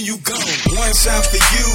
then 0.00 0.06
you 0.08 0.16
go. 0.24 0.36
One 0.80 0.92
shot 0.96 1.28
for 1.28 1.36
you, 1.36 1.68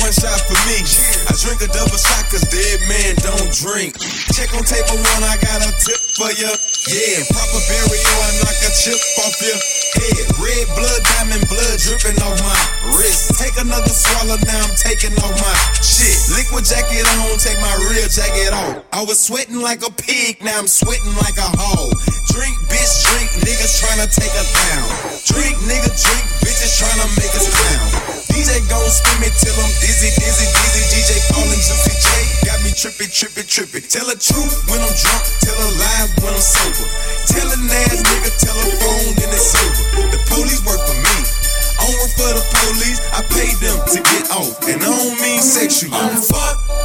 one 0.00 0.12
shot 0.12 0.40
for 0.44 0.58
me. 0.68 0.84
I 1.28 1.32
drink 1.40 1.64
a 1.64 1.68
double 1.72 1.96
shot 1.96 2.24
cause 2.28 2.44
dead 2.52 2.80
man 2.88 3.16
don't 3.24 3.48
drink. 3.56 3.96
Check 4.36 4.52
on 4.52 4.64
table 4.64 5.00
one, 5.00 5.24
I 5.24 5.36
got 5.40 5.64
a 5.64 5.72
tip 5.80 6.00
for 6.20 6.28
ya. 6.36 6.52
Yeah, 6.92 7.24
proper 7.32 7.60
burial, 7.64 8.20
I 8.20 8.30
knock 8.44 8.58
a 8.60 8.70
chip 8.76 9.00
off 9.24 9.40
your 9.40 9.56
head. 9.56 10.24
Red 10.36 10.66
blood, 10.76 11.00
diamond 11.16 11.44
blood 11.48 11.76
dripping 11.80 12.20
off 12.20 12.36
my 12.44 12.60
wrist. 13.00 13.40
Take 13.40 13.56
another 13.56 13.88
swallow, 13.88 14.36
now 14.44 14.60
I'm 14.60 14.74
taking 14.76 15.16
off 15.24 15.32
my 15.40 15.56
shit. 15.80 16.16
Liquid 16.36 16.68
jacket 16.68 17.08
on, 17.24 17.40
take 17.40 17.56
my 17.64 17.72
real 17.88 18.08
jacket 18.12 18.52
off. 18.52 18.84
I 18.92 19.00
was 19.08 19.16
sweating 19.16 19.60
like 19.60 19.80
a 19.80 19.90
pig, 19.90 20.44
now 20.44 20.58
I'm 20.58 20.68
sweating 20.68 21.16
like 21.24 21.40
a 21.40 21.48
hog. 21.56 21.96
Drink, 22.34 22.56
bitch, 22.68 22.94
drink, 23.08 23.30
niggas 23.46 23.80
tryna 23.80 24.10
take 24.10 24.34
us 24.36 24.50
Me 29.18 29.26
till 29.26 29.54
I'm 29.58 29.70
dizzy, 29.82 30.10
dizzy, 30.22 30.46
dizzy. 30.46 30.82
DJ 30.94 31.10
callin' 31.34 31.58
Juicy 31.58 31.94
J, 31.98 32.06
got 32.46 32.62
me 32.62 32.70
trippy, 32.70 33.10
trippy, 33.10 33.42
trippy. 33.42 33.82
Tell 33.82 34.06
the 34.06 34.14
truth 34.14 34.54
when 34.70 34.78
I'm 34.78 34.94
drunk, 34.94 35.22
tell 35.42 35.58
a 35.58 35.70
lie 35.82 36.06
when 36.22 36.30
I'm 36.30 36.38
sober. 36.38 36.86
Tell 37.26 37.48
an 37.50 37.66
ass 37.74 38.02
nigga, 38.06 38.30
tell 38.38 38.54
a 38.54 38.66
phone 38.78 39.18
and 39.18 39.34
it's 39.34 39.50
sober. 39.50 40.14
The 40.14 40.18
police 40.30 40.62
work 40.62 40.78
for 40.78 40.94
me. 40.94 41.16
I 41.74 41.90
don't 41.90 41.98
work 41.98 42.14
for 42.14 42.30
the 42.38 42.44
police, 42.54 43.02
I 43.10 43.22
pay 43.34 43.50
them 43.58 43.78
to 43.82 43.98
get 43.98 44.30
off. 44.30 44.62
And 44.62 44.78
I 44.78 44.86
don't 44.86 45.18
mean 45.18 45.42
sexually. 45.42 45.94
I'm 45.94 46.14
fucked 46.22 46.83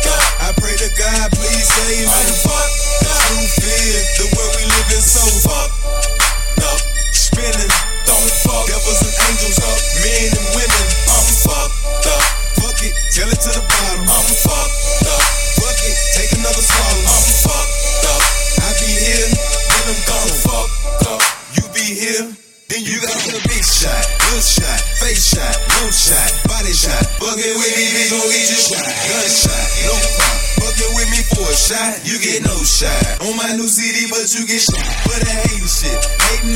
Fuck 13.30 13.38
it, 13.38 13.46
to 13.46 13.62
the 13.62 13.62
bottom. 13.62 14.10
I'm 14.10 14.26
fucked 14.42 15.06
up. 15.06 15.22
Fuck 15.62 15.80
it, 15.86 15.98
take 16.18 16.34
another 16.34 16.66
swallow. 16.66 17.06
I'm 17.06 17.26
fucked 17.46 18.06
up. 18.10 18.22
I 18.58 18.70
be 18.82 18.90
here, 18.90 19.30
then 19.30 19.86
I'm 19.86 20.02
gone. 20.10 20.34
Fucked 20.50 21.06
up. 21.14 21.22
You 21.54 21.64
be 21.70 21.86
here. 21.94 22.26
Then 22.70 22.86
you 22.86 23.02
got 23.02 23.18
a 23.30 23.42
big 23.50 23.66
shot, 23.66 23.98
little 24.30 24.46
shot, 24.46 24.78
face 25.02 25.34
shot, 25.34 25.58
no 25.82 25.90
shot, 25.90 26.30
body 26.46 26.70
shot. 26.70 27.02
Bucket 27.18 27.58
with 27.58 27.74
me, 27.74 27.86
bitch, 27.98 28.14
gon' 28.14 28.30
get 28.30 28.46
you 28.46 28.62
shot. 28.62 28.86
Gunshot, 28.86 29.66
no 29.90 29.94
pop. 29.98 30.38
Bucket 30.62 30.90
with 30.94 31.10
me 31.10 31.22
for 31.34 31.50
a 31.50 31.58
shot, 31.58 31.98
you 32.06 32.22
get 32.22 32.45
no 32.45 32.54
shot. 32.62 33.26
On 33.26 33.34
my 33.42 33.58
new 33.58 33.66
CD, 33.66 34.06
but 34.14 34.22
you 34.38 34.45
get 34.45 34.62
shot. 34.62 34.86
But 35.02 35.18
I 35.18 35.50
hate 35.50 35.66
shit. 35.66 35.98
Hating 35.98 36.48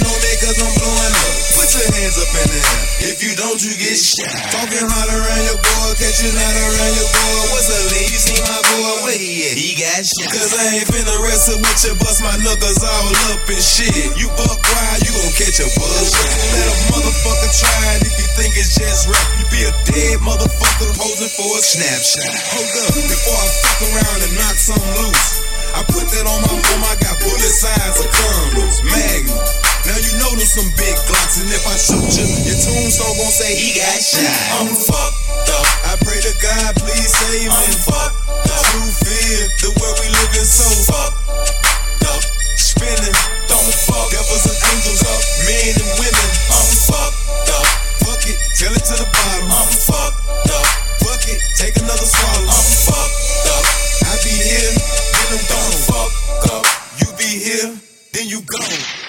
you 3.24 3.32
don't, 3.40 3.56
you 3.64 3.72
get 3.80 3.96
shot. 3.96 4.28
Talking 4.52 4.84
hard 4.84 5.08
around 5.08 5.44
your 5.48 5.60
boy, 5.64 5.96
catching 5.96 6.36
out 6.36 6.56
around 6.60 6.94
your 7.00 7.08
boy. 7.08 7.40
What's 7.56 7.72
up, 7.72 7.84
lead? 7.96 8.12
You 8.12 8.20
see 8.20 8.40
my 8.44 8.60
boy? 8.68 9.08
Where 9.08 9.16
he 9.16 9.48
at? 9.48 9.56
He 9.56 9.72
got 9.80 10.04
shot. 10.04 10.28
Cause 10.28 10.52
I 10.52 10.84
ain't 10.84 10.88
finna 10.92 11.16
wrestle 11.24 11.56
with 11.64 11.80
you, 11.88 11.96
bust 12.04 12.20
my 12.20 12.36
knuckles 12.44 12.84
all 12.84 13.16
up 13.32 13.48
and 13.48 13.64
shit. 13.64 13.96
You 14.20 14.28
buck 14.36 14.60
wild, 14.60 15.00
you 15.08 15.12
gon' 15.16 15.34
catch 15.40 15.64
a 15.64 15.68
buzz. 15.72 16.12
Let 16.12 16.68
a 16.68 16.76
motherfucker 16.92 17.52
try 17.64 17.84
it 17.96 18.12
if 18.12 18.14
you 18.20 18.28
think 18.36 18.52
it's 18.60 18.76
just 18.76 19.08
rap. 19.08 19.28
You 19.40 19.46
be 19.48 19.62
a 19.72 19.74
dead 19.88 20.20
motherfucker 20.20 20.92
posing 21.00 21.32
for 21.32 21.48
a 21.56 21.62
snapshot. 21.64 22.28
Hold 22.28 22.76
up, 22.84 22.92
before 23.08 23.40
I 23.40 23.48
fuck 23.64 23.80
around 23.88 24.20
and 24.28 24.34
knock 24.36 24.58
some 24.60 24.84
loose. 25.00 25.48
I 25.74 25.82
put 25.88 26.06
that 26.12 26.26
on 26.28 26.40
my 26.44 26.54
mom, 26.60 26.82
I 26.86 26.94
got 27.00 27.16
bullet 27.24 27.56
size 27.56 27.98
of 27.98 28.06
condoms, 28.12 28.84
magnum. 28.84 29.42
Now 29.84 30.00
you 30.00 30.16
know 30.16 30.32
them 30.40 30.48
some 30.48 30.70
big 30.80 30.96
glocks, 31.34 31.42
and 31.42 31.50
if 31.52 31.66
I 31.68 31.76
shoot 31.78 32.06
you, 32.18 32.28
your 32.46 32.58
tombstone 32.58 33.18
gon' 33.18 33.32
say 33.32 33.56
he 33.56 33.80
got 33.80 34.02
shot. 34.02 34.22
I'm 34.62 34.70
fucked 34.70 35.50
up. 35.50 35.66
I 35.90 35.98
pray 36.06 36.20
to 36.22 36.34
God, 36.42 36.76
please 36.78 37.10
save 37.10 37.50
me. 37.50 37.54
I'm 37.54 37.74
fucked 37.86 38.50
up. 38.50 38.64
Truth 38.74 39.02
is, 39.08 39.50
the 39.62 39.70
world 39.82 39.98
we 40.02 40.10
live 40.10 40.34
in 40.38 40.46
so 40.46 40.68
fucked 40.90 42.06
up. 42.06 42.22
Spinning, 42.58 43.18
don't 43.48 43.74
fuck. 43.86 44.12
Devils 44.12 44.46
and 44.46 44.60
angels 44.74 45.02
up, 45.06 45.22
men 45.46 45.74
and 45.74 45.92
women. 45.98 46.30
I'm 46.54 46.70
fucked 46.86 47.50
up. 47.50 47.66
Fuck 48.06 48.24
it, 48.30 48.38
tell 48.58 48.74
it 48.74 48.84
to 48.84 48.96
the 49.02 49.08
bottom. 49.10 49.50
I'm 49.50 49.72
fucked 49.74 50.50
up. 50.54 50.68
Fuck 51.02 51.24
it, 51.30 51.40
take 51.58 51.78
another 51.78 52.08
swallow. 52.08 52.46
I'm 52.46 52.68
fucked 52.86 53.48
up. 53.50 53.66
I 54.06 54.14
be 54.22 54.34
here, 54.34 54.74
then 54.74 55.28
I'm 55.34 55.44
gone. 55.50 55.76
Fuck 55.90 56.12
up. 56.54 56.66
You 57.02 57.08
be 57.18 57.30
here, 57.42 57.70
then 58.14 58.28
you 58.30 58.42
gone. 58.42 59.03